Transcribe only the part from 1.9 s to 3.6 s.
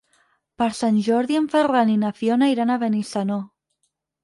i na Fiona iran a Benissanó.